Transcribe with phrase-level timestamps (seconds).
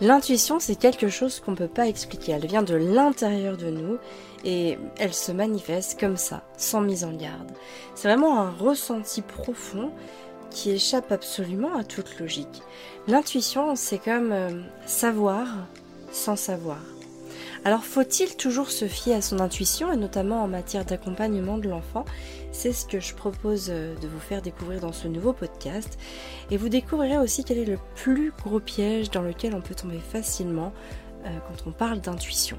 [0.00, 2.32] L'intuition, c'est quelque chose qu'on ne peut pas expliquer.
[2.32, 3.98] Elle vient de l'intérieur de nous
[4.44, 7.52] et elle se manifeste comme ça, sans mise en garde.
[7.94, 9.92] C'est vraiment un ressenti profond
[10.50, 12.62] qui échappe absolument à toute logique.
[13.08, 14.50] L'intuition, c'est comme euh,
[14.86, 15.46] savoir
[16.10, 16.78] sans savoir.
[17.66, 22.04] Alors faut-il toujours se fier à son intuition et notamment en matière d'accompagnement de l'enfant?
[22.52, 25.98] C'est ce que je propose euh, de vous faire découvrir dans ce nouveau podcast.
[26.50, 29.98] Et vous découvrirez aussi quel est le plus gros piège dans lequel on peut tomber
[29.98, 30.74] facilement
[31.24, 32.58] euh, quand on parle d'intuition.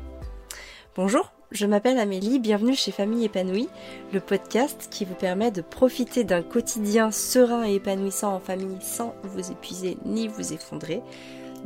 [0.95, 3.69] Bonjour, je m'appelle Amélie, bienvenue chez Famille épanouie,
[4.11, 9.13] le podcast qui vous permet de profiter d'un quotidien serein et épanouissant en famille sans
[9.21, 11.03] vous épuiser ni vous effondrer.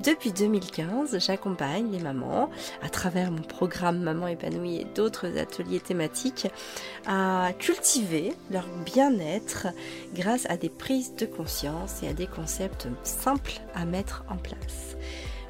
[0.04, 2.50] Depuis 2015, j'accompagne les mamans
[2.82, 6.48] à travers mon programme Maman épanouie et d'autres ateliers thématiques
[7.06, 9.68] à cultiver leur bien-être
[10.14, 14.96] grâce à des prises de conscience et à des concepts simples à mettre en place.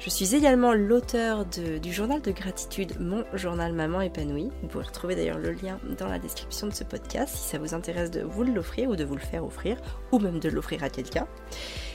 [0.00, 4.50] Je suis également l'auteur du journal de gratitude Mon journal Maman épanouie.
[4.62, 7.74] Vous pouvez retrouver d'ailleurs le lien dans la description de ce podcast si ça vous
[7.74, 9.76] intéresse de vous l'offrir ou de vous le faire offrir
[10.10, 11.28] ou même de l'offrir à quelqu'un.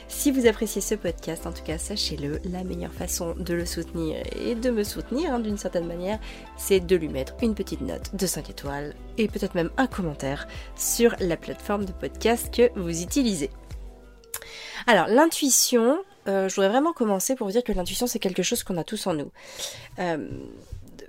[0.08, 4.23] Si vous appréciez ce podcast, en tout cas, sachez-le, la meilleure façon de le soutenir
[4.39, 6.20] et de me soutenir hein, d'une certaine manière,
[6.58, 10.47] c'est de lui mettre une petite note de 5 étoiles et peut-être même un commentaire
[10.75, 13.50] sur la plateforme de podcast que vous utilisez.
[14.88, 15.97] Alors, l'intuition,
[16.28, 18.84] euh, je voudrais vraiment commencer pour vous dire que l'intuition, c'est quelque chose qu'on a
[18.84, 19.31] tous en nous.
[20.00, 20.28] Euh,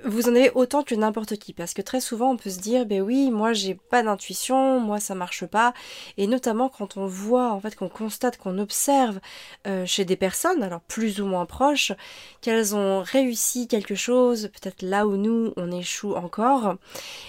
[0.06, 2.86] vous en avez autant que n'importe qui, parce que très souvent on peut se dire,
[2.86, 5.74] ben oui, moi j'ai pas d'intuition, moi ça marche pas,
[6.16, 9.20] et notamment quand on voit, en fait, qu'on constate, qu'on observe
[9.66, 11.92] euh, chez des personnes, alors plus ou moins proches,
[12.40, 16.76] qu'elles ont réussi quelque chose, peut-être là où nous on échoue encore,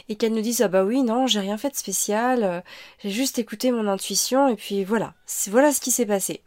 [0.09, 2.63] et qu'elles nous disent, ah bah oui, non, j'ai rien fait de spécial,
[2.99, 5.13] j'ai juste écouté mon intuition, et puis voilà,
[5.47, 6.41] voilà ce qui s'est passé.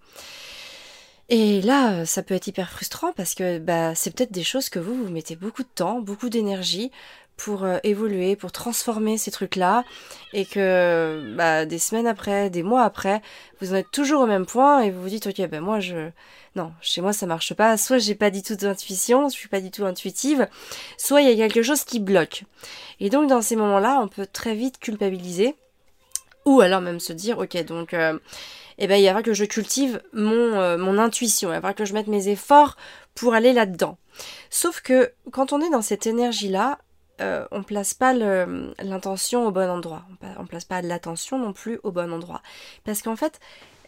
[1.33, 4.81] Et là, ça peut être hyper frustrant parce que bah, c'est peut-être des choses que
[4.81, 6.91] vous, vous mettez beaucoup de temps, beaucoup d'énergie
[7.37, 9.85] pour euh, évoluer, pour transformer ces trucs-là,
[10.33, 13.23] et que bah, des semaines après, des mois après,
[13.61, 16.11] vous en êtes toujours au même point et vous vous dites ok ben moi je
[16.55, 19.61] non chez moi ça marche pas, soit j'ai pas du tout d'intuition, je suis pas
[19.61, 20.49] du tout intuitive,
[20.99, 22.45] soit il y a quelque chose qui bloque.
[22.99, 25.55] Et donc dans ces moments-là, on peut très vite culpabiliser
[26.45, 28.19] ou alors même se dire ok donc euh,
[28.81, 31.75] eh ben, il va falloir que je cultive mon, euh, mon intuition, il va falloir
[31.75, 32.77] que je mette mes efforts
[33.15, 33.99] pour aller là-dedans.
[34.49, 36.79] Sauf que quand on est dans cette énergie-là,
[37.21, 40.05] euh, on place pas l'intention au bon endroit.
[40.39, 42.41] On, place pas l'attention non plus au bon endroit.
[42.85, 43.39] Parce qu'en fait,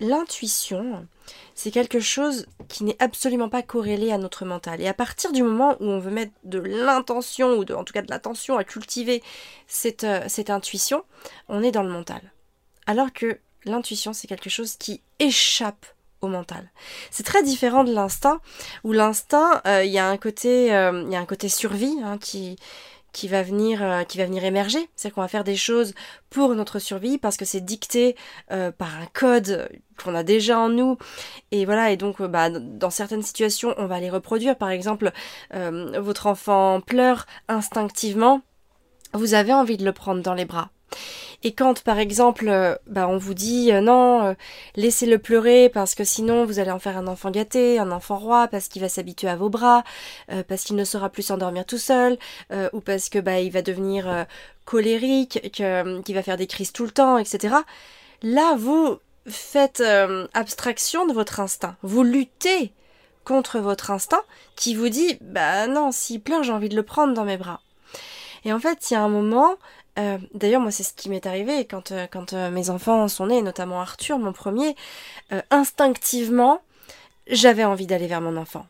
[0.01, 1.07] l'intuition,
[1.55, 4.83] c'est quelque chose qui n'est absolument pas corrélé à notre mental.
[4.83, 8.03] Et à partir du moment où on veut mettre de l'intention, ou en tout cas
[8.03, 9.23] de l'attention à cultiver
[9.67, 11.03] cette, euh, cette intuition,
[11.49, 12.21] on est dans le mental.
[12.87, 15.87] Alors que l'intuition, c'est quelque chose qui échappe
[16.23, 16.71] au mental.
[17.11, 18.41] C'est très différent de l'instinct,
[18.84, 21.97] où l'instinct, euh, il y a un côté, euh, il y a un côté survie
[22.03, 22.56] hein, qui
[23.12, 24.78] qui va venir euh, qui va venir émerger.
[24.97, 25.93] C'est-à-dire qu'on va faire des choses
[26.31, 28.17] pour notre survie parce que c'est dicté
[28.49, 29.69] par un code
[30.03, 30.97] qu'on a déjà en nous.
[31.50, 34.56] Et voilà et donc bah, dans certaines situations on va les reproduire.
[34.56, 35.12] Par exemple
[35.50, 38.41] votre enfant pleure instinctivement.
[39.12, 40.71] Vous avez envie de le prendre dans les bras
[41.45, 44.35] et quand par exemple euh, bah, on vous dit euh, non, euh,
[44.77, 48.49] laissez-le pleurer parce que sinon vous allez en faire un enfant gâté, un enfant roi
[48.49, 49.85] parce qu'il va s'habituer à vos bras,
[50.49, 52.17] parce qu'il ne saura plus s'endormir tout seul,
[52.73, 54.27] ou parce que bah il va devenir
[54.65, 57.57] colérique, qu'il va faire des crises tout le temps, etc.
[58.23, 59.83] Là vous faites
[60.35, 62.73] abstraction de votre instinct, vous luttez
[63.25, 64.23] contre votre instinct
[64.57, 67.61] qui vous dit bah non s'il pleure j'ai envie de le prendre dans mes bras.
[68.45, 69.57] Et en fait, il y a un moment,
[69.99, 73.43] euh, d'ailleurs, moi, c'est ce qui m'est arrivé quand, euh, euh, mes enfants sont nés,
[73.43, 74.75] notamment Arthur, mon premier.
[75.50, 76.62] instinctivement,
[77.27, 78.67] j'avais envie d'aller vers mon enfant.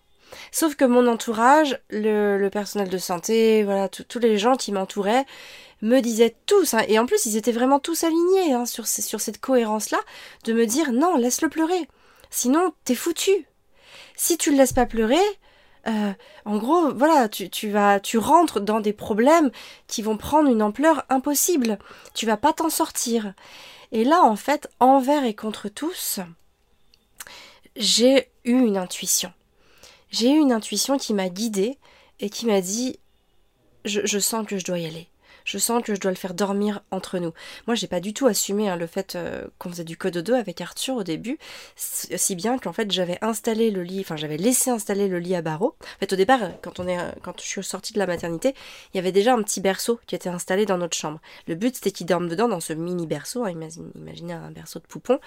[0.50, 5.26] Sauf que mon entourage, le, personnel de santé, voilà, tous les gens qui m'entouraient,
[5.82, 9.20] me disaient tous, hein, et en plus ils étaient vraiment tous alignés hein, sur, sur
[9.20, 9.98] cette cohérence-là,
[10.44, 11.88] de me dire non, laisse-le pleurer.
[12.30, 13.46] Sinon, t'es foutu.
[14.16, 15.16] Si tu le laisses pas pleurer,
[15.86, 16.12] euh,
[16.44, 19.50] en gros, voilà, tu, vas, tu rentres dans des problèmes
[19.86, 21.78] qui vont prendre une ampleur impossible.
[22.14, 23.34] Tu vas pas t'en sortir.
[23.90, 26.20] Et là, en fait, envers et contre tous,
[27.76, 29.32] j'ai eu une intuition.
[30.10, 31.78] J'ai eu une intuition qui m'a guidée
[32.20, 32.98] et qui m'a dit,
[33.84, 35.08] je sens que je dois y aller
[35.44, 37.32] je sens que je dois le faire dormir entre nous.
[37.66, 40.34] Moi, j'ai pas du tout assumé hein, le fait euh, qu'on faisait du code 2
[40.34, 41.38] avec Arthur au début,
[41.76, 45.42] si bien qu'en fait, j'avais installé le lit, enfin, j'avais laissé installer le lit à
[45.42, 45.76] barreaux.
[45.80, 48.54] En fait, au départ, quand on est, quand je suis sortie de la maternité,
[48.92, 51.20] il y avait déjà un petit berceau qui était installé dans notre chambre.
[51.46, 53.44] Le but, c'était qu'il dorme dedans, dans ce mini berceau.
[53.44, 53.52] Hein,
[53.96, 55.18] imaginez un berceau de poupon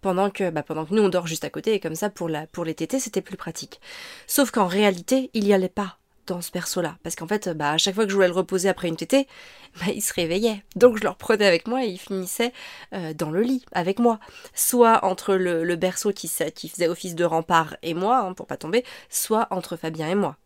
[0.00, 2.28] pendant que, bah, pendant que nous on dort juste à côté et comme ça pour,
[2.28, 3.80] la, pour les tétés c'était plus pratique.
[4.26, 6.96] Sauf qu'en réalité il n'y allait pas dans ce perso-là.
[7.02, 9.26] Parce qu'en fait, bah, à chaque fois que je voulais le reposer après une tétée,
[9.80, 10.62] bah, il se réveillait.
[10.74, 12.52] Donc je le reprenais avec moi et il finissait
[12.92, 14.18] euh, dans le lit avec moi.
[14.54, 18.84] Soit entre le, berceau qui, faisait office de rempart et moi, hein, pour pas tomber,
[19.10, 20.36] soit entre Fabien et moi.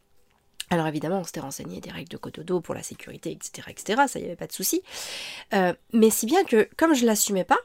[0.70, 4.02] Alors évidemment, on s'était renseigné des règles de cotodo pour la sécurité, etc., etc.
[4.06, 4.82] Ça y avait pas de souci.
[5.52, 7.58] Euh, mais si bien que, comme je l'assumais pas,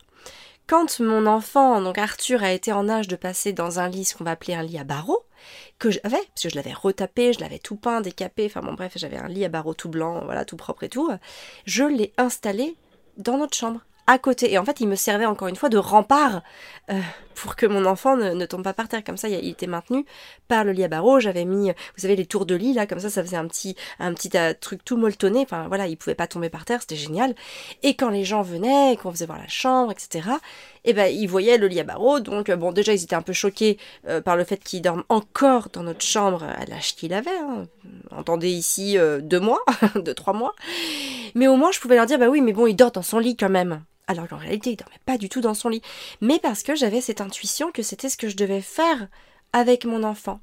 [0.67, 4.15] quand mon enfant, donc Arthur, a été en âge de passer dans un lit, ce
[4.15, 5.23] qu'on va appeler un lit à barreaux,
[5.79, 8.93] que j'avais, parce que je l'avais retapé, je l'avais tout peint, décapé, enfin bon bref,
[8.95, 11.11] j'avais un lit à barreaux tout blanc, voilà, tout propre et tout,
[11.65, 12.75] je l'ai installé
[13.17, 14.51] dans notre chambre à côté.
[14.51, 16.41] Et en fait, il me servait encore une fois de rempart
[16.89, 16.99] euh,
[17.35, 19.03] pour que mon enfant ne, tombe pas par terre.
[19.03, 20.05] Comme ça, il était maintenu
[20.47, 21.19] par le lit à barreaux.
[21.19, 23.75] J'avais mis, vous savez, les tours de lit, là, comme ça, ça faisait un petit,
[24.35, 25.41] euh, truc tout molletonné.
[25.41, 27.35] Enfin, voilà, il pouvait pas tomber par terre, c'était génial.
[27.83, 30.29] Et quand les gens venaient, qu'on faisait voir la chambre, etc.,
[30.85, 32.19] eh ben, ils voyaient le lit à barreaux.
[32.19, 33.77] Donc, bon, déjà, ils étaient un peu choqués
[34.07, 37.37] euh, par le fait qu'il dorme encore dans notre chambre à l'âge qu'il avait.
[37.37, 37.65] Hein.
[38.11, 39.61] Entendez ici deux mois,
[39.95, 40.55] deux, trois mois.
[41.33, 43.19] Mais au moins, je pouvais leur dire, bah oui, mais bon, il dort dans son
[43.19, 45.81] lit quand même alors qu'en réalité il dormait pas du tout dans son lit,
[46.21, 49.07] mais parce que j'avais cette intuition que c'était ce que je devais faire
[49.53, 50.39] avec mon enfant.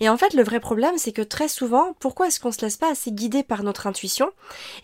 [0.00, 2.76] Et en fait, le vrai problème, c'est que très souvent, pourquoi est-ce qu'on se laisse
[2.76, 4.30] pas assez guider par notre intuition?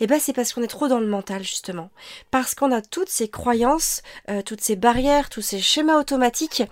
[0.01, 1.91] Eh ben, c'est parce qu'on est trop dans le mental, justement.
[2.31, 6.63] Parce qu'on a toutes ces croyances, euh, toutes ces barrières, tous ces schémas automatiques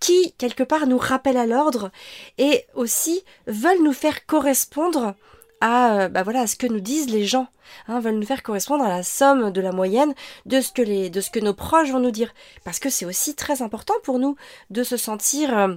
[0.00, 1.90] qui, quelque part, nous rappellent à l'ordre
[2.38, 5.14] et aussi veulent nous faire correspondre
[5.62, 7.46] à, euh, bah voilà, ce que nous disent les gens,
[7.86, 10.12] hein, veulent nous faire correspondre à la somme de la moyenne
[10.44, 13.06] de ce que les, de ce que nos proches vont nous dire, parce que c'est
[13.06, 14.34] aussi très important pour nous
[14.70, 15.76] de se sentir euh,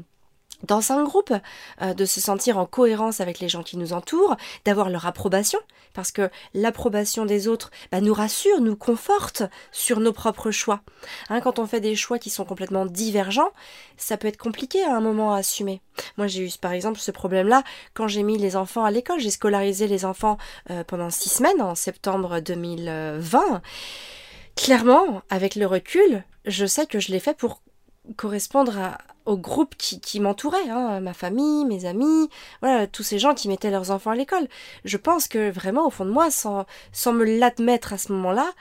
[0.64, 1.34] dans un groupe,
[1.82, 5.60] euh, de se sentir en cohérence avec les gens qui nous entourent, d'avoir leur approbation,
[5.94, 10.82] parce que l'approbation des autres bah, nous rassure, nous conforte sur nos propres choix.
[11.30, 13.52] Hein, quand on fait des choix qui sont complètement divergents,
[13.98, 15.82] ça peut être compliqué à un moment à assumer.
[16.18, 17.64] Moi j'ai eu par exemple ce problème-là
[17.94, 20.38] quand j'ai mis les enfants à l'école, j'ai scolarisé les enfants
[20.70, 23.62] euh, pendant six semaines en septembre 2020.
[24.56, 27.62] Clairement, avec le recul, je sais que je l'ai fait pour
[28.18, 32.30] correspondre au groupe qui, m'entourait, hein, ma famille, mes amis,
[32.62, 34.48] voilà, tous ces gens qui mettaient leurs enfants à l'école.
[34.84, 38.52] Je pense que vraiment, au fond de moi, sans, sans me l'admettre à ce moment-là,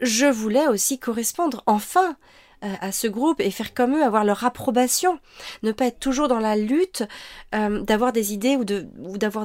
[0.00, 2.16] je voulais aussi correspondre, enfin,
[2.64, 5.20] euh, à ce groupe et faire comme eux, avoir leur approbation,
[5.62, 7.04] ne pas être toujours dans la lutte
[7.54, 8.64] euh, d'avoir des idées ou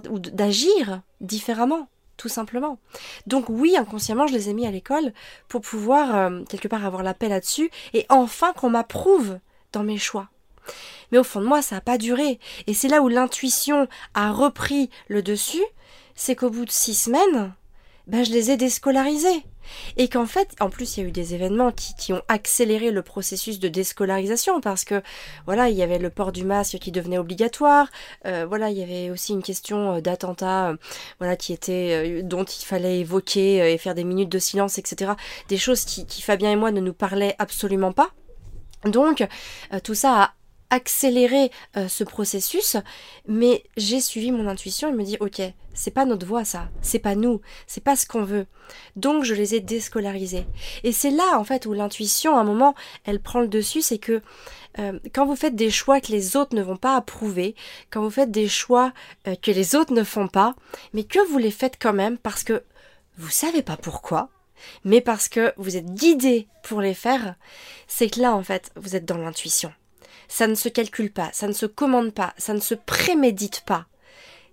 [0.09, 1.87] ou d'agir différemment
[2.23, 2.79] tout simplement.
[3.27, 5.11] Donc oui, inconsciemment, je les ai mis à l'école
[5.49, 9.39] pour pouvoir euh, quelque part avoir la paix là-dessus et enfin qu'on m'approuve
[9.73, 10.29] dans mes choix.
[11.11, 12.39] Mais au fond de moi, ça n'a pas duré.
[12.65, 15.65] Et c'est là où l'intuition a repris le dessus,
[16.15, 17.53] c'est qu'au bout de six semaines,
[18.07, 19.43] ben, je les ai déscolarisés.
[19.97, 23.01] Et qu'en fait, en plus, il y a eu des événements qui, ont accéléré le
[23.01, 25.01] processus de déscolarisation parce que,
[25.45, 27.87] voilà, il y avait le port du masque qui devenait obligatoire.
[28.25, 30.77] Euh, voilà, il y avait aussi une question euh, d'attentat, euh,
[31.19, 35.13] voilà, qui était dont il fallait évoquer et faire des minutes de silence, etc.
[35.47, 38.09] Des choses qui, qui Fabien et moi ne nous parlaient absolument pas.
[38.85, 39.25] Donc,
[39.83, 40.33] tout ça a
[40.73, 42.77] accélérer euh, ce processus,
[43.27, 45.39] mais j'ai suivi mon intuition et me dit ok,
[45.75, 48.47] c'est pas notre voix ça, c'est pas nous, c'est pas ce qu'on veut.
[48.95, 50.47] Donc je les ai déscolarisés.
[50.83, 52.73] Et c'est là en fait où l'intuition, à un moment,
[53.05, 54.23] elle prend le dessus, c'est que
[54.79, 57.53] euh, quand vous faites des choix que les autres ne vont pas approuver,
[57.91, 58.93] quand vous faites des choix
[59.27, 60.55] euh, que les autres ne font pas,
[60.93, 62.63] mais que vous les faites quand même parce que
[63.19, 64.29] vous savez pas pourquoi,
[64.85, 67.35] mais parce que vous êtes guidé pour les faire,
[67.87, 69.71] c'est que là en fait vous êtes dans l'intuition
[70.33, 73.85] ça ne se calcule pas, ça ne se commande pas, ça ne se prémédite pas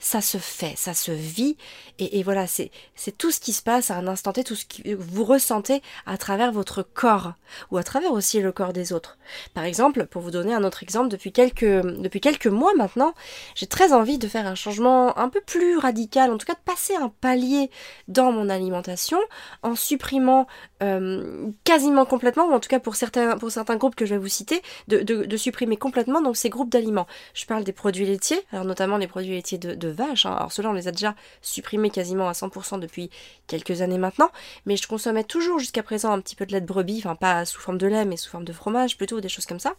[0.00, 1.56] ça se fait, ça se vit,
[1.98, 2.70] et, voilà, c'est
[3.18, 6.16] tout ce qui se passe à un instant T, tout ce que vous ressentez à
[6.16, 7.34] travers votre corps,
[7.70, 9.18] ou à travers aussi le corps des autres.
[9.52, 13.14] Par exemple, pour vous donner un autre exemple, depuis quelques, depuis quelques mois maintenant,
[13.54, 16.60] j'ai très envie de faire un changement un peu plus radical, en tout cas de
[16.64, 17.70] passer un palier
[18.08, 19.18] dans mon alimentation,
[19.62, 20.46] en supprimant
[20.82, 24.20] euh, quasiment complètement, ou en tout cas pour certains, pour certains groupes que je vais
[24.20, 27.06] vous citer, de, de, supprimer complètement donc ces groupes d'aliments.
[27.34, 30.26] Je parle des produits laitiers, alors notamment les produits laitiers de vaches.
[30.26, 30.34] Hein.
[30.34, 33.10] Alors ceux-là, on les a déjà supprimés quasiment à 100% depuis
[33.46, 34.30] quelques années maintenant,
[34.66, 37.44] mais je consommais toujours jusqu'à présent un petit peu de lait de brebis, enfin pas
[37.44, 39.74] sous forme de lait, mais sous forme de fromage plutôt, des choses comme ça.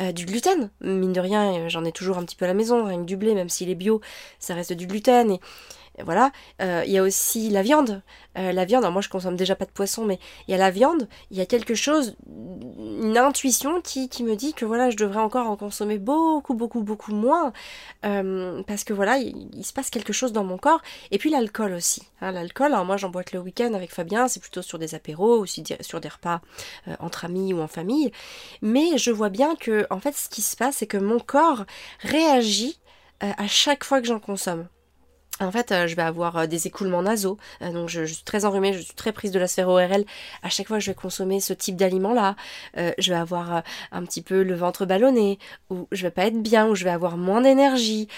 [0.00, 2.84] Euh, du gluten, mine de rien, j'en ai toujours un petit peu à la maison,
[2.84, 4.00] rien que du blé, même s'il est bio,
[4.38, 5.30] ça reste du gluten.
[5.30, 5.40] Et
[6.04, 6.32] voilà.
[6.62, 8.02] Euh, il y a aussi la viande.
[8.36, 10.56] Euh, la viande, alors moi je consomme déjà pas de poisson, mais il y a
[10.56, 11.08] la viande.
[11.30, 15.20] Il y a quelque chose, une intuition qui, qui, me dit que voilà, je devrais
[15.20, 17.52] encore en consommer beaucoup, beaucoup, beaucoup moins.
[18.04, 20.80] Euh, parce que voilà, il, se passe quelque chose dans mon corps.
[21.10, 22.02] Et puis l'alcool aussi.
[22.20, 25.38] Hein, l'alcool, alors moi j'en bois le week-end avec Fabien, c'est plutôt sur des apéros,
[25.38, 26.40] aussi sur des repas
[27.00, 28.12] entre amis ou en famille.
[28.62, 31.64] Mais je vois bien que, en fait, ce qui se passe, c'est que mon corps
[32.00, 32.78] réagit
[33.20, 34.68] à chaque fois que j'en consomme.
[35.40, 38.44] En fait, euh, je vais avoir euh, des écoulements nasaux, euh, donc je, suis très
[38.44, 40.04] enrhumée, je suis très prise de la sphère ORL.
[40.42, 42.36] À chaque fois je vais consommer ce type d'aliment-là,
[42.76, 45.38] je vais avoir un petit peu le ventre ballonné,
[45.70, 48.08] ou je vais pas être bien, ou je vais avoir moins d'énergie.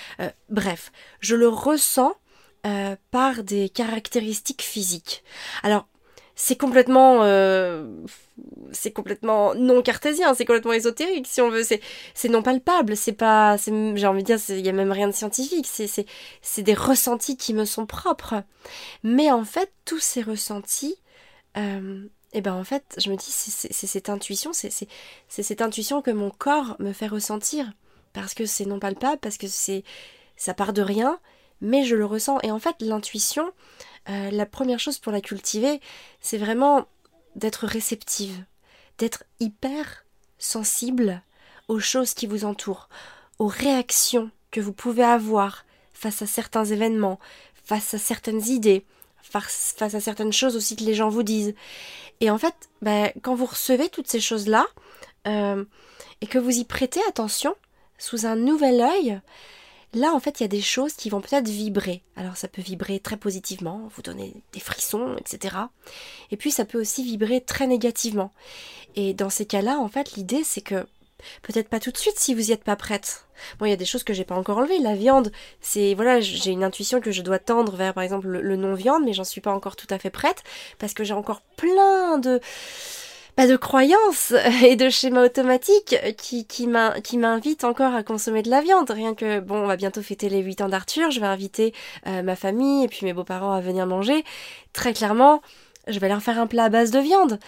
[0.49, 2.15] bref, je le ressens
[3.11, 5.23] par des caractéristiques physiques.
[5.63, 5.87] Alors,
[6.43, 7.85] c'est complètement euh,
[8.73, 11.63] c'est complètement non cartésien c'est complètement ésotérique si on veut.
[11.63, 11.83] C'est
[12.15, 15.13] c'est non palpable c'est pas j'ai envie de dire il y a même rien de
[15.13, 16.07] scientifique c'est c'est
[16.41, 18.43] c'est des ressentis qui me sont propres.
[19.03, 20.97] Mais en fait tous ces ressentis
[21.59, 25.61] euh, et eh ben en fait je me dis c'est cette intuition c'est c'est cette
[25.61, 27.71] intuition que mon corps me fait ressentir.
[28.15, 29.85] Parce que c'est non palpable parce que c'est
[30.37, 31.21] ça part de rien
[31.61, 32.39] mais je le ressens.
[32.43, 33.53] Et en fait l'intuition
[34.09, 35.81] euh, la première chose pour la cultiver,
[36.21, 36.87] c'est vraiment
[37.37, 38.45] d'être réceptive,
[38.99, 40.05] d'être hyper
[40.39, 41.23] sensible
[41.69, 42.89] aux choses qui vous entourent,
[43.39, 47.21] aux réactions que vous pouvez avoir face à certains événements,
[47.65, 48.85] face à certaines idées,
[49.23, 51.55] face, à certaines choses aussi que les gens vous disent.
[52.21, 54.67] Et en fait, ben, quand vous recevez toutes ces choses-là,
[55.27, 55.65] euh,
[56.21, 57.55] et que vous y prêtez attention,
[57.99, 59.21] sous un nouvel œil,
[59.93, 62.03] Là, en fait, il y a des choses qui vont peut-être vibrer.
[62.17, 65.57] Alors, ça peut vibrer très positivement, vous donner des frissons, etc.
[66.31, 68.33] Et puis, ça peut aussi vibrer très négativement.
[68.95, 70.87] Et dans ces cas-là, en fait, l'idée, c'est que
[71.43, 73.27] peut-être pas tout de suite si vous n'y êtes pas prête.
[73.59, 74.79] Bon, il y a des choses que j'ai pas encore enlevées.
[74.79, 78.57] La viande, c'est voilà, j'ai une intuition que je dois tendre vers, par exemple, le
[78.57, 80.43] non-viande, mais j'en suis pas encore tout à fait prête
[80.79, 82.41] parce que j'ai encore plein de
[83.39, 84.33] de croyances
[84.65, 88.91] et de schémas automatiques qui, qui m'invitent encore à consommer de la viande.
[88.91, 91.75] Rien que, bon, on va bientôt fêter les 8 ans d'Arthur, je vais inviter
[92.07, 94.25] euh, ma famille et puis mes beaux-parents à venir manger.
[94.73, 95.43] Très clairement,
[95.87, 97.39] je vais leur faire un plat à base de viande.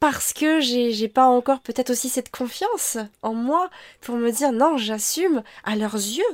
[0.00, 3.70] Parce que j'ai pas encore peut-être aussi cette confiance en moi
[4.00, 6.24] pour me dire non, j'assume à leurs yeux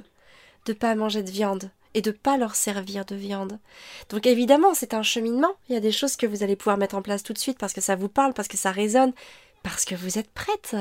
[0.65, 3.59] de pas manger de viande et de pas leur servir de viande.
[4.09, 5.53] Donc évidemment, c'est un cheminement.
[5.69, 7.59] Il y a des choses que vous allez pouvoir mettre en place tout de suite
[7.59, 9.13] parce que ça vous parle, parce que ça résonne,
[9.65, 10.77] parce que vous êtes prête.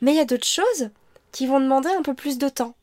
[0.00, 0.90] Mais il y a d'autres choses
[1.30, 2.74] qui vont demander un peu plus de temps.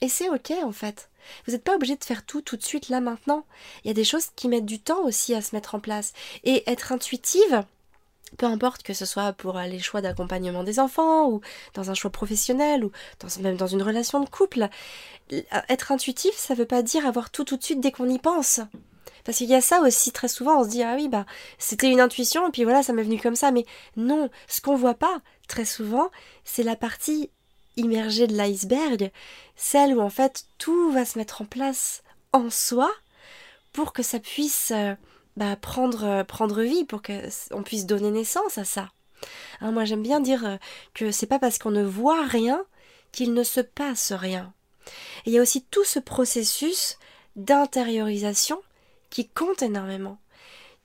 [0.00, 1.10] Et c'est ok en fait.
[1.44, 3.44] Vous n'êtes pas obligé de faire tout tout de suite là maintenant.
[3.84, 6.12] Il y a des choses qui mettent du temps aussi à se mettre en place.
[6.44, 7.64] Et être intuitive,
[8.36, 11.40] peu importe que ce soit pour les choix d'accompagnement des enfants ou
[11.74, 12.90] dans un choix professionnel ou
[13.40, 14.68] même dans une relation de couple,
[15.68, 18.60] être intuitif, ça veut pas dire avoir tout tout de suite dès qu'on y pense.
[19.24, 21.26] Parce qu'il y a ça aussi très souvent, on se dit ah oui bah
[21.58, 23.64] c'était une intuition et puis voilà ça m'est venu comme ça, mais
[23.96, 26.10] non, ce qu'on voit pas très souvent,
[26.44, 27.30] c'est la partie
[27.76, 29.10] immergée de l'iceberg,
[29.56, 32.90] celle où en fait tout va se mettre en place en soi
[33.72, 34.94] pour que ça puisse euh,
[35.36, 38.90] bah, prendre, euh, prendre vie pour qu'on puisse donner naissance à ça.
[39.60, 40.56] Hein, moi j'aime bien dire euh,
[40.94, 42.64] que c'est pas parce qu'on ne voit rien
[43.12, 44.52] qu'il ne se passe rien.
[45.26, 46.98] Il y a aussi tout ce processus
[47.36, 48.60] d'intériorisation
[49.10, 50.18] qui compte énormément,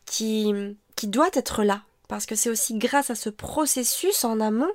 [0.06, 0.54] qui,
[0.96, 4.72] qui doit être là, parce que c'est aussi grâce à ce processus en amont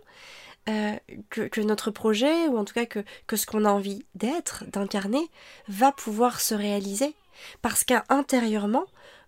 [0.68, 0.96] euh,
[1.30, 4.64] que, que, notre projet, ou en tout cas que, que ce qu'on a envie d'être,
[4.66, 5.28] d'incarner,
[5.68, 7.14] va pouvoir se réaliser.
[7.62, 8.84] Parce qu'intérieurement,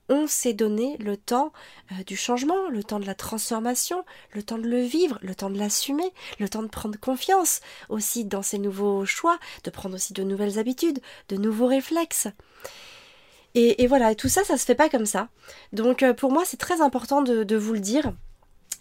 [0.09, 1.53] on s'est donné le temps
[1.93, 5.51] euh, du changement, le temps de la transformation, le temps de le vivre, le temps
[5.51, 10.13] de l'assumer, le temps de prendre confiance aussi dans ces nouveaux choix, de prendre aussi
[10.13, 12.29] de nouvelles habitudes, de nouveaux réflexes.
[13.57, 15.29] Et, voilà, tout ça, ça se fait pas comme ça.
[15.73, 18.13] Donc euh, pour moi, c'est très important de, vous le dire.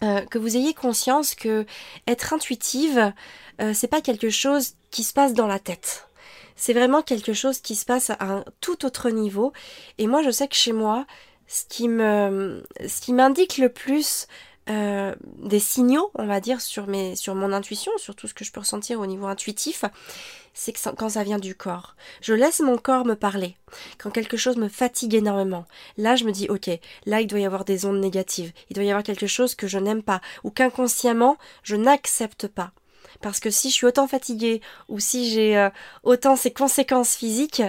[0.02, 1.66] Euh, que vous ayez conscience que
[2.08, 3.14] être intuitive,
[3.74, 6.10] c'est pas quelque chose qui se passe dans la tête
[6.56, 9.54] c'est vraiment quelque chose qui se passe à un tout autre niveau.
[9.98, 11.06] Et moi, je sais que chez moi,
[11.48, 12.64] ce qui me,
[13.10, 14.28] m'indique le plus
[14.70, 18.62] euh, des signaux, on va dire, sur mon intuition, sur tout ce que je peux
[18.62, 19.84] ressentir au niveau intuitif,
[20.54, 21.96] c'est que quand ça vient du corps.
[22.22, 23.58] Je laisse mon corps me parler.
[23.98, 25.66] Quand quelque chose me fatigue énormément,
[25.98, 26.70] là je me dis ok,
[27.06, 29.68] là il doit y avoir des ondes négatives, il doit y avoir quelque chose que
[29.68, 32.72] je n'aime pas, ou qu'inconsciemment je n'accepte pas.
[33.22, 35.70] Parce que si je suis autant fatiguée ou si j'ai euh,
[36.04, 37.64] autant ces conséquences physiques,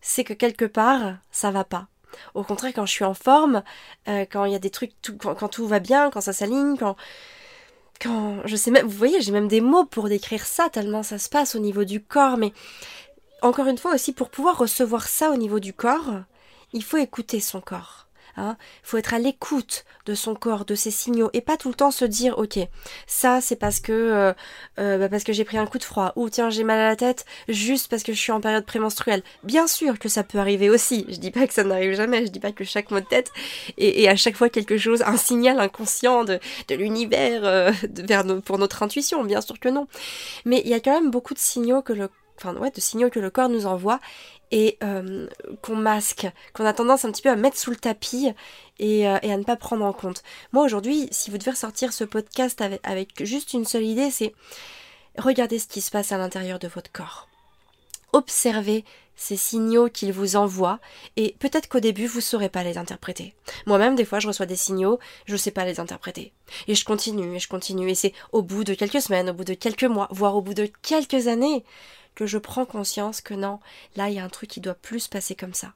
[0.00, 1.88] c'est que quelque part, ça va pas.
[2.34, 3.62] Au contraire, quand je suis en forme,
[4.08, 6.96] euh, quand il y a des trucs, quand, tout va bien, quand ça s'aligne, quand,
[8.00, 11.18] quand, je sais même, vous voyez, j'ai même des mots pour décrire ça tellement ça
[11.18, 12.36] se passe au niveau du corps.
[12.36, 12.52] Mais
[13.42, 16.12] encore une fois aussi, pour pouvoir recevoir ça au niveau du corps,
[16.72, 18.05] il faut écouter son corps.
[18.36, 18.56] Il hein.
[18.82, 21.90] faut être à l'écoute de son corps, de ses signaux, et pas tout le temps
[21.90, 22.58] se dire ok,
[23.06, 24.32] ça c'est parce que euh,
[24.78, 26.88] euh, bah, parce que j'ai pris un coup de froid, ou tiens j'ai mal à
[26.88, 29.22] la tête juste parce que je suis en période prémenstruelle.
[29.42, 31.06] Bien sûr que ça peut arriver aussi.
[31.08, 32.26] Je dis pas que ça n'arrive jamais.
[32.26, 33.32] Je dis pas que chaque mot de tête
[33.78, 36.38] est, à chaque fois quelque chose, un signal inconscient de,
[36.70, 39.24] l'univers euh, vers pour notre intuition.
[39.24, 39.86] Bien sûr que non.
[40.44, 42.08] Mais il y a quand même beaucoup de signaux que le
[42.74, 43.98] de signaux que le corps nous envoie
[44.50, 45.26] et euh,
[45.62, 48.32] qu'on masque, qu'on a tendance un petit peu à mettre sous le tapis
[48.78, 50.22] et, euh, à ne pas prendre en compte.
[50.52, 54.34] Moi aujourd'hui, si vous devez ressortir ce podcast avec, juste une seule idée, c'est
[55.18, 57.28] regardez ce qui se passe à l'intérieur de votre corps.
[58.12, 58.84] Observez
[59.18, 60.78] ces signaux qu'il vous envoie
[61.16, 63.34] et peut-être qu'au début vous ne saurez pas les interpréter.
[63.64, 66.32] Moi-même des fois je reçois des signaux, je ne sais pas les interpréter.
[66.68, 69.44] Et je continue et je continue et c'est au bout de quelques semaines, au bout
[69.44, 71.64] de quelques mois, voire au bout de quelques années
[72.16, 73.60] que je prends conscience que non,
[73.94, 75.74] là il y a un truc qui doit plus se passer comme ça.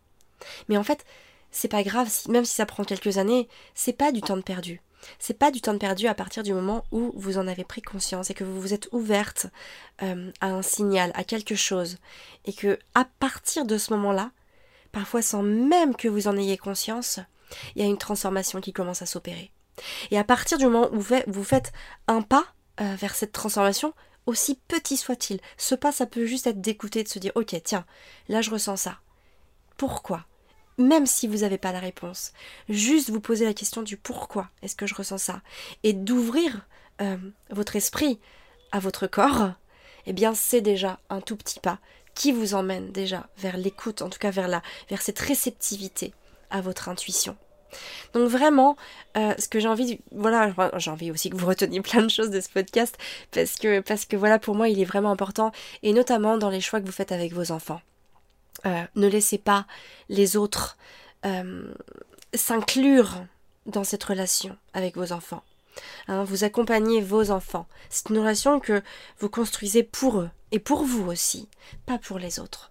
[0.68, 1.04] Mais en fait,
[1.52, 4.82] c'est pas grave, même si ça prend quelques années, c'est pas du temps de perdu.
[5.18, 7.82] C'est pas du temps de perdu à partir du moment où vous en avez pris
[7.82, 9.46] conscience et que vous vous êtes ouverte
[10.02, 11.96] euh, à un signal, à quelque chose,
[12.44, 14.30] et que à partir de ce moment-là,
[14.92, 17.20] parfois sans même que vous en ayez conscience,
[17.74, 19.50] il y a une transformation qui commence à s'opérer.
[20.10, 21.72] Et à partir du moment où vous faites
[22.06, 22.44] un pas
[22.80, 23.94] euh, vers cette transformation,
[24.26, 25.40] aussi petit soit-il.
[25.56, 27.84] Ce pas, ça peut juste être d'écouter, de se dire, ok, tiens,
[28.28, 29.00] là je ressens ça.
[29.76, 30.26] Pourquoi?
[30.78, 32.32] Même si vous n'avez pas la réponse,
[32.68, 35.42] juste vous poser la question du pourquoi est-ce que je ressens ça
[35.82, 36.66] et d'ouvrir
[37.00, 37.16] euh,
[37.50, 38.18] votre esprit
[38.72, 39.52] à votre corps,
[40.06, 41.78] eh bien c'est déjà un tout petit pas
[42.14, 46.12] qui vous emmène déjà vers l'écoute, en tout cas vers la, vers cette réceptivité
[46.50, 47.36] à votre intuition.
[48.14, 48.76] Donc vraiment,
[49.16, 52.30] euh, ce que j'ai envie, voilà, j'ai envie aussi que vous reteniez plein de choses
[52.30, 52.96] de ce podcast
[53.30, 56.60] parce que parce que voilà pour moi il est vraiment important et notamment dans les
[56.60, 57.80] choix que vous faites avec vos enfants.
[58.66, 59.66] Euh, ne laissez pas
[60.08, 60.76] les autres
[61.24, 61.72] euh,
[62.34, 63.24] s'inclure
[63.66, 65.42] dans cette relation avec vos enfants.
[66.08, 67.66] Hein, vous accompagnez vos enfants.
[67.88, 68.82] C'est une relation que
[69.18, 71.48] vous construisez pour eux et pour vous aussi,
[71.86, 72.70] pas pour les autres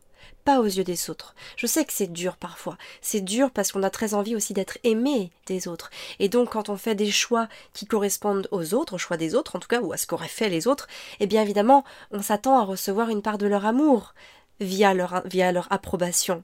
[0.57, 1.35] aux yeux des autres.
[1.55, 2.77] Je sais que c'est dur parfois.
[3.01, 5.89] C'est dur parce qu'on a très envie aussi d'être aimé des autres.
[6.19, 9.55] Et donc quand on fait des choix qui correspondent aux autres, au choix des autres
[9.55, 10.87] en tout cas, ou à ce qu'auraient fait les autres,
[11.19, 14.13] eh bien évidemment, on s'attend à recevoir une part de leur amour
[14.59, 16.43] via leur, via leur approbation.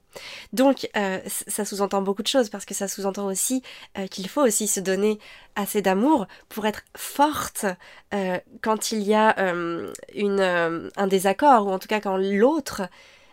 [0.54, 3.62] Donc euh, ça sous-entend beaucoup de choses parce que ça sous-entend aussi
[3.98, 5.20] euh, qu'il faut aussi se donner
[5.56, 7.66] assez d'amour pour être forte
[8.14, 9.36] euh, quand il y a
[10.14, 12.84] une, un désaccord ou en tout cas quand l'autre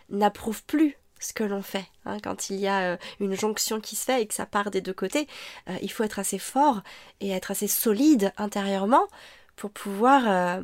[0.09, 1.85] n'approuve plus ce que l'on fait.
[2.05, 2.17] Hein.
[2.21, 4.81] quand il y a euh, une jonction qui se fait et que ça part des
[4.81, 5.27] deux côtés,
[5.69, 6.81] euh, il faut être assez fort
[7.21, 9.07] et être assez solide intérieurement
[9.55, 10.61] pour pouvoir, euh,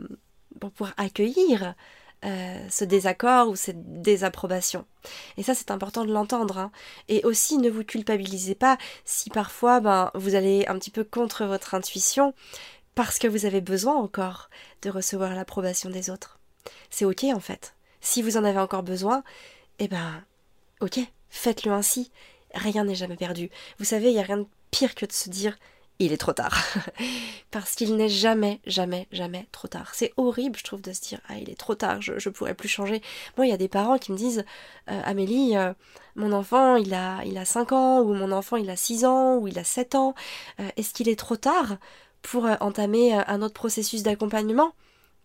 [0.60, 1.73] pour pouvoir accueillir
[2.21, 4.86] ce désaccord ou cette désapprobation.
[5.38, 6.58] Et ça, c'est important de l'entendre.
[6.58, 6.71] Hein.
[7.08, 11.45] Et aussi, ne vous culpabilisez pas si parfois ben, vous allez un petit peu contre
[11.45, 12.34] votre intuition
[12.93, 14.49] parce que vous avez besoin encore
[14.82, 16.39] de recevoir l'approbation des autres.
[16.89, 17.73] C'est ok en fait.
[18.02, 19.24] Si vous en avez encore besoin,
[19.80, 20.24] eh ben,
[20.82, 22.12] ok, faites-le ainsi.
[22.54, 23.50] Rien n'est jamais perdu.
[23.78, 25.58] Vous savez, il n'y a rien de pire que de se dire
[26.00, 26.64] il est trop tard.
[27.52, 29.92] Parce qu'il n'est jamais, jamais, jamais trop tard.
[29.94, 32.54] C'est horrible, je trouve, de se dire ah, il est trop tard, je ne pourrais
[32.54, 33.02] plus changer.
[33.38, 34.46] Moi, il y a des parents qui me disent
[34.90, 35.74] euh, Amélie, euh,
[36.16, 39.38] mon enfant, il a, il a 5 ans, ou mon enfant, il a 6 ans,
[39.38, 40.16] ou il a 7 ans.
[40.60, 41.78] Euh, est-ce qu'il est trop tard
[42.22, 44.74] pour entamer un autre processus d'accompagnement?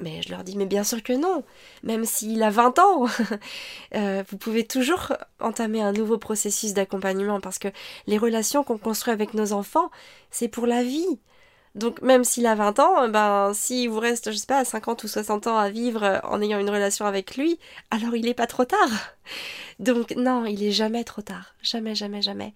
[0.01, 1.45] Mais je leur dis, mais bien sûr que non,
[1.83, 3.07] même s'il a 20 ans,
[3.95, 7.69] euh, vous pouvez toujours entamer un nouveau processus d'accompagnement parce que
[8.07, 9.91] les relations qu'on construit avec nos enfants,
[10.31, 11.19] c'est pour la vie.
[11.75, 15.09] Donc même s'il a 20 ans, ben s'il vous reste, je sais pas, 50 ou
[15.09, 17.59] 60 ans à vivre en ayant une relation avec lui,
[17.91, 18.91] alors il n'est pas trop tard.
[19.81, 21.55] Donc non, il est jamais trop tard.
[21.63, 22.55] Jamais, jamais, jamais.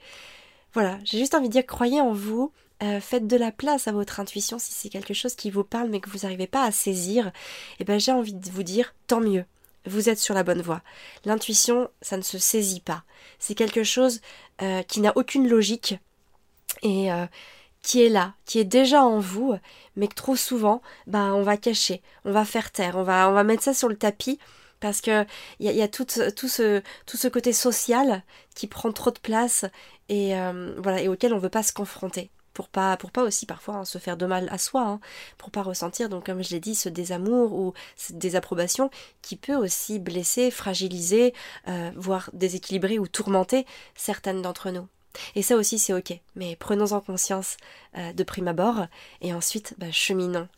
[0.73, 3.93] Voilà, j'ai juste envie de dire, croyez en vous, euh, faites de la place à
[3.93, 6.71] votre intuition si c'est quelque chose qui vous parle mais que vous n'arrivez pas à
[6.71, 7.27] saisir.
[7.27, 7.33] Et
[7.81, 9.45] eh ben j'ai envie de vous dire tant mieux.
[9.85, 10.83] Vous êtes sur la bonne voie.
[11.25, 13.05] L'intuition, ça ne se saisit pas.
[13.39, 14.21] C'est quelque chose
[14.63, 15.99] euh, qui n'a aucune logique
[16.83, 17.27] et euh,
[17.83, 19.57] qui est là, qui est déjà en vous,
[19.97, 23.33] mais que trop souvent, ben on va cacher, on va faire taire, on va, on
[23.33, 24.39] va mettre ça sur le tapis
[24.79, 25.25] parce que
[25.59, 28.23] il y a, tout, tout, ce, tout ce côté social
[28.55, 29.65] qui prend trop de place
[30.09, 30.35] et
[30.79, 33.77] voilà et auquel on ne veut pas se confronter pour pas pour pas aussi parfois
[33.77, 35.01] hein, se faire de mal à soi, hein,
[35.37, 38.91] pour pas ressentir donc comme je l'ai dit ce désamour ou cette désapprobation
[39.23, 41.35] qui peut aussi blesser, fragiliser,
[41.69, 44.87] euh, voire déséquilibrer ou tourmenter certaines d'entre nous.
[45.35, 47.57] Et ça aussi c'est ok, mais prenons en conscience
[47.97, 48.87] euh, de prime abord
[49.21, 50.49] et ensuite bah, cheminons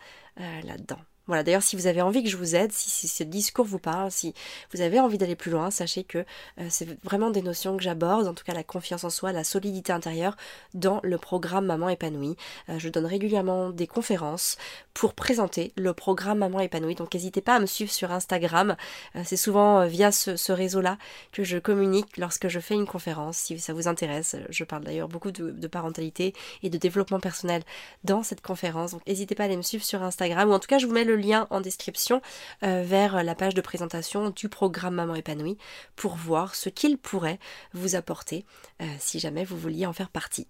[0.41, 0.99] euh, là-dedans.
[1.27, 4.11] Voilà, d'ailleurs, si vous avez envie que je vous aide, si, ce discours vous parle,
[4.11, 4.35] si
[4.73, 8.27] vous avez envie d'aller plus loin, sachez que euh, c'est vraiment des notions que j'aborde,
[8.27, 10.37] en tout cas la confiance en soi, la solidité intérieure,
[10.75, 12.37] dans le programme Maman épanouie.
[12.69, 14.57] Euh, je donne régulièrement des conférences
[14.93, 18.77] pour présenter le programme Maman épanouie, donc n'hésitez pas à me suivre sur Instagram.
[19.15, 20.99] Euh, c'est souvent via ce, réseau-là
[21.31, 24.35] que je communique lorsque je fais une conférence, si ça vous intéresse.
[24.49, 27.63] Je parle d'ailleurs beaucoup de, de parentalité et de développement personnel
[28.03, 30.67] dans cette conférence, donc n'hésitez pas à aller me suivre sur Instagram, ou en tout
[30.67, 32.21] cas je vous mets le lien en description
[32.63, 35.59] euh, vers la page de présentation du programme Maman épanouie
[35.97, 37.39] pour voir ce qu'il pourrait
[37.73, 38.45] vous apporter
[38.83, 40.47] euh, si jamais vous vouliez en faire partie.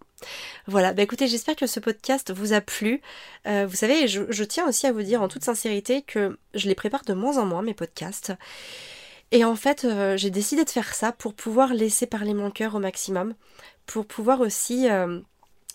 [0.67, 3.01] Voilà, bah écoutez, j'espère que ce podcast vous a plu.
[3.47, 6.75] Euh, vous savez, je, tiens aussi à vous dire en toute sincérité que je les
[6.75, 8.33] prépare de moins en moins, mes podcasts.
[9.33, 12.81] Et en fait, j'ai décidé de faire ça pour pouvoir laisser parler mon cœur au
[12.81, 13.35] maximum,
[13.87, 14.89] pour pouvoir aussi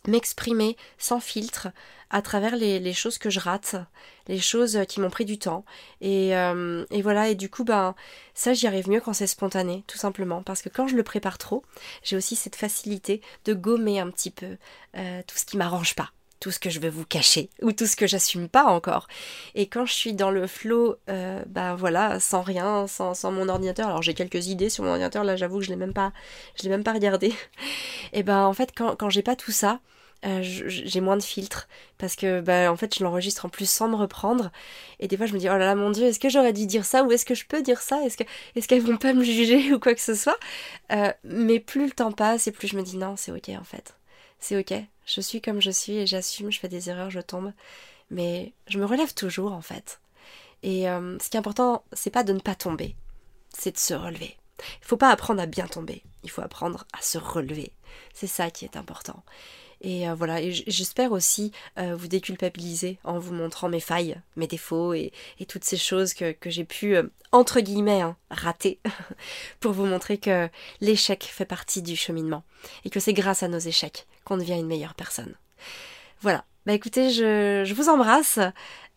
[0.07, 1.69] m'exprimer sans filtre
[2.09, 3.75] à travers les, choses que je rate,
[4.27, 5.65] les choses qui m'ont pris du temps.
[6.01, 7.95] Et, euh, et, voilà, et du coup, ben,
[8.33, 10.43] ça, j'y arrive mieux quand c'est spontané, tout simplement.
[10.43, 11.63] Parce que quand je le prépare trop,
[12.03, 14.57] j'ai aussi cette facilité de gommer un petit peu
[14.97, 16.11] euh, tout ce qui m'arrange pas.
[16.41, 19.07] Tout ce que je veux vous cacher ou tout ce que j'assume pas encore.
[19.55, 23.49] Et quand je suis dans le flow, euh, ben voilà, sans rien, sans, sans mon
[23.49, 23.87] ordinateur.
[23.87, 25.23] Alors j'ai quelques idées sur mon ordinateur.
[25.23, 26.11] Là, j'avoue que je l'ai même pas,
[26.55, 27.33] je l'ai même pas regardé.
[28.13, 29.79] Et ben en fait, quand, quand j'ai pas tout ça,
[30.25, 33.87] euh, j'ai moins de filtres parce que bah, en fait je l'enregistre en plus sans
[33.87, 34.51] me reprendre.
[34.99, 36.65] Et des fois je me dis oh là là mon dieu est-ce que j'aurais dû
[36.65, 38.01] dire ça ou est-ce que je peux dire ça?
[38.03, 38.23] Est-ce que
[38.55, 40.37] est-ce qu'elles vont pas me juger ou quoi que ce soit?
[40.91, 43.63] Euh, mais plus le temps passe et plus je me dis non c'est ok en
[43.63, 43.95] fait.
[44.39, 44.73] C'est ok.
[45.05, 47.53] Je suis comme je suis et j'assume je fais des erreurs je tombe.
[48.09, 49.99] Mais je me relève toujours en fait.
[50.63, 52.95] Et euh, ce qui est important c'est pas de ne pas tomber.
[53.49, 54.37] C'est de se relever.
[54.81, 56.01] Il faut pas apprendre à bien tomber.
[56.23, 57.73] Il faut apprendre à se relever.
[58.13, 59.23] C'est ça qui est important
[59.85, 64.95] et euh, voilà, j'espère aussi euh, vous déculpabiliser en vous montrant mes failles, mes défauts
[64.95, 65.13] et,
[65.47, 68.79] toutes ces choses que, j'ai pu, euh, entre guillemets, hein, rater,
[69.59, 70.49] pour vous montrer que
[70.81, 72.43] l'échec fait partie du cheminement
[72.83, 75.35] et que c'est grâce à nos échecs qu'on devient une meilleure personne.
[76.19, 78.39] Voilà, bah écoutez, je, je vous embrasse.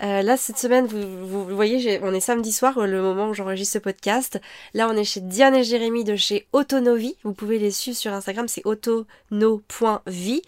[0.02, 3.74] Euh, là, cette semaine, vous, vous, voyez, on est samedi soir, le moment où j'enregistre
[3.74, 4.40] ce podcast.
[4.72, 7.16] Là, on est chez Diane et Jérémy de chez Autonovi.
[7.24, 10.42] Vous pouvez les suivre sur Instagram, c'est autono.vie.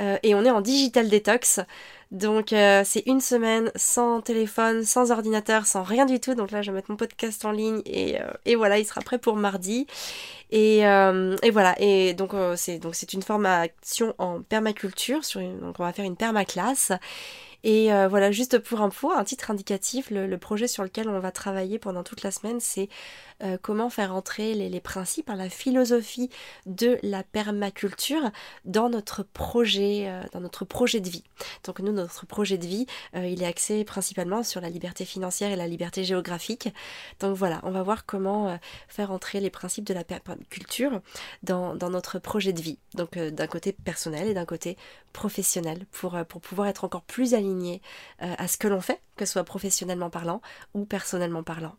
[0.00, 1.60] Euh, et on est en digital detox.
[2.14, 6.34] Donc euh, c'est une semaine sans téléphone, sans ordinateur, sans rien du tout.
[6.36, 9.00] Donc là je vais mettre mon podcast en ligne et, euh, et voilà, il sera
[9.00, 9.88] prêt pour mardi.
[10.52, 15.80] Et, euh, et voilà, et donc c'est donc c'est une formation en permaculture, sur donc
[15.80, 16.92] on va faire une permaclasse.
[17.64, 21.32] Et euh, voilà, juste pour info, un titre indicatif, le, projet sur lequel on va
[21.32, 22.90] travailler pendant toute la semaine, c'est
[23.42, 26.28] euh, comment faire entrer les, principes, la philosophie
[26.66, 28.30] de la permaculture
[28.66, 31.24] dans notre projet, euh, dans notre projet de vie.
[31.64, 35.56] Donc nous, notre projet de vie, il est axé principalement sur la liberté financière et
[35.56, 36.68] la liberté géographique.
[37.20, 41.00] Donc voilà, on va voir comment faire entrer les principes de la permaculture
[41.42, 42.78] dans, dans notre projet de vie.
[42.94, 44.76] Donc d'un côté personnel et d'un côté
[45.14, 47.80] professionnel pour, pour pouvoir être encore plus aligné
[48.20, 50.40] euh, à ce que l'on fait, que ce soit professionnellement parlant
[50.74, 51.76] ou personnellement parlant.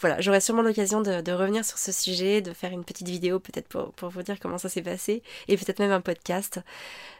[0.00, 3.68] Voilà, j'aurai sûrement l'occasion de, revenir sur ce sujet, de faire une petite vidéo peut-être
[3.68, 6.60] pour, vous dire comment ça s'est passé, et peut-être même un podcast.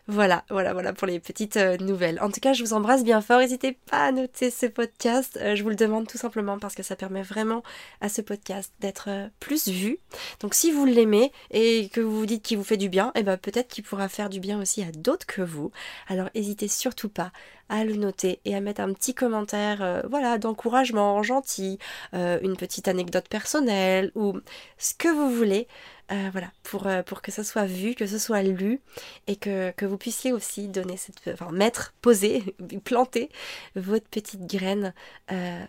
[0.08, 2.20] Voilà, voilà, voilà pour les petites euh, nouvelles.
[2.20, 3.38] En tout cas, je vous embrasse bien fort.
[3.38, 5.38] N'hésitez pas à noter ce podcast.
[5.40, 7.62] Euh, je vous le demande tout simplement parce que ça permet vraiment
[8.00, 9.98] à ce podcast d'être plus vu.
[10.40, 13.20] Donc si vous l'aimez et que vous vous dites qu'il vous fait du bien, et
[13.20, 15.70] eh ben peut-être qu'il pourra faire du bien aussi à d'autres que vous.
[16.08, 17.30] Alors n'hésitez surtout pas
[17.72, 21.78] à le noter et à mettre un petit commentaire, euh, voilà, d'encouragement gentil,
[22.12, 24.38] euh, une petite anecdote personnelle ou
[24.76, 25.66] ce que vous voulez.
[26.10, 28.82] Euh, voilà, pour, que ça soit vu, que ce soit lu
[29.26, 32.54] et que, que vous puissiez aussi donner cette, enfin, mettre, poser,
[32.84, 33.30] planter
[33.74, 34.92] votre petite graine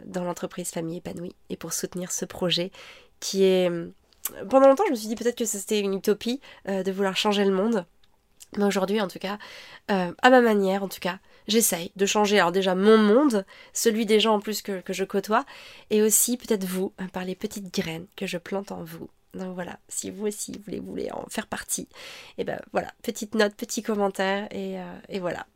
[0.05, 2.71] dans l'entreprise Famille épanouie et pour soutenir ce projet
[3.21, 3.71] qui est.
[4.49, 7.53] Pendant longtemps, je me suis dit peut-être que c'était une utopie de vouloir changer le
[7.53, 7.85] monde.
[8.57, 9.37] Mais aujourd'hui, en tout cas,
[9.87, 14.19] à ma manière, en tout cas, j'essaye de changer alors déjà mon monde, celui des
[14.19, 15.45] gens en plus que, je côtoie,
[15.89, 19.09] et aussi peut-être vous, hein, par les petites graines que je plante en vous.
[19.33, 21.87] Donc voilà, si vous aussi vous voulez, en faire partie,
[22.37, 25.47] et eh ben voilà, petite note, petit commentaire, et, euh, et voilà.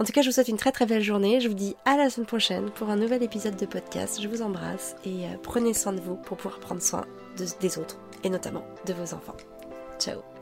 [0.00, 1.40] En tout cas, je vous souhaite une très très belle journée.
[1.40, 4.20] Je vous dis à la semaine prochaine pour un nouvel épisode de podcast.
[4.20, 7.06] Je vous embrasse et euh, prenez soin de vous pour pouvoir prendre soin
[7.36, 9.36] des autres et notamment de vos enfants.
[9.98, 10.33] Ciao